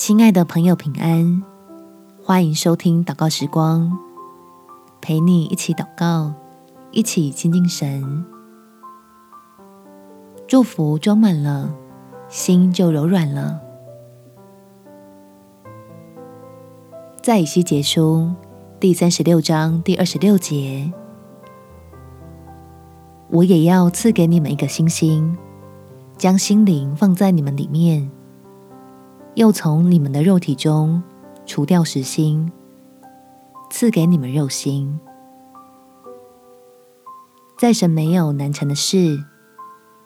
[0.00, 1.42] 亲爱的朋友，平安！
[2.24, 3.98] 欢迎收听祷告时光，
[5.02, 6.32] 陪你一起祷告，
[6.90, 8.24] 一起亲近神。
[10.48, 11.70] 祝福装满了，
[12.30, 13.60] 心就柔软了。
[17.22, 18.32] 在以西结书
[18.80, 20.90] 第三十六章第二十六节，
[23.28, 25.36] 我也要赐给你们一个星星，
[26.16, 28.10] 将心灵放在你们里面。
[29.34, 31.02] 又从你们的肉体中
[31.46, 32.50] 除掉石心，
[33.70, 34.98] 赐给你们肉心。
[37.56, 39.22] 在神没有难成的事，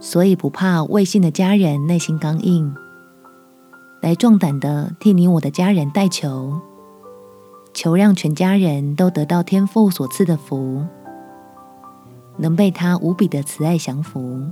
[0.00, 2.74] 所以不怕未信的家人内心刚硬，
[4.02, 6.60] 来壮胆的替你我的家人代求，
[7.72, 10.84] 求让全家人都得到天父所赐的福，
[12.36, 14.42] 能被他无比的慈爱降服。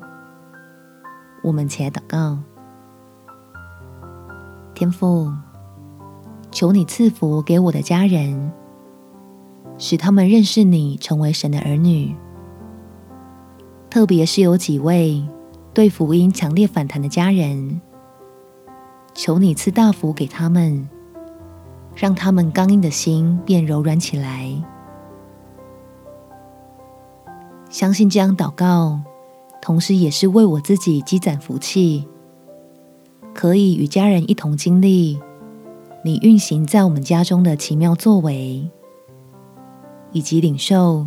[1.42, 2.38] 我们起来祷告。
[4.74, 5.32] 天父，
[6.50, 8.52] 求你赐福给我的家人，
[9.78, 12.14] 使他们认识你，成为神的儿女。
[13.88, 15.24] 特别是有几位
[15.72, 17.80] 对福音强烈反弹的家人，
[19.14, 20.88] 求你赐大福给他们，
[21.95, 24.50] 让他们刚硬的心变柔软起来。
[27.70, 29.00] 相信这样祷告，
[29.62, 32.08] 同时也是为我自己积攒福气。
[33.35, 35.21] 可以与家人一同经历
[36.04, 38.71] 你运行在我们家中的奇妙作为，
[40.13, 41.07] 以及领受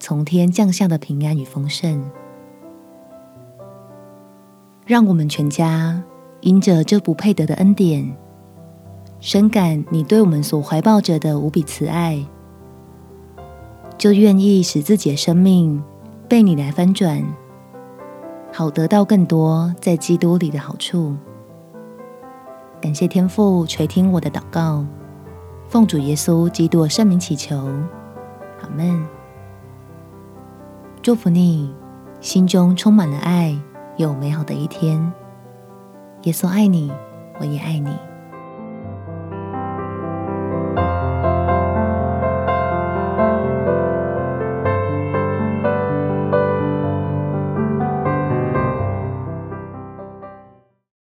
[0.00, 2.02] 从天降下的平安与丰盛。
[4.84, 6.02] 让我们全家
[6.40, 8.16] 因着这不配得的恩典，
[9.20, 12.24] 深感你对我们所怀抱着的无比慈爱，
[13.96, 15.82] 就愿意使自己的生命
[16.28, 17.22] 被你来翻转，
[18.52, 21.14] 好得到更多在基督里的好处。
[22.80, 24.84] 感谢天父垂听我的祷告，
[25.68, 27.56] 奉主耶稣基督圣名祈求，
[28.62, 29.04] 阿门。
[31.02, 31.74] 祝福你，
[32.20, 33.58] 心中充满了爱，
[33.96, 35.12] 有美好的一天。
[36.22, 36.92] 耶稣爱你，
[37.40, 37.90] 我也爱你。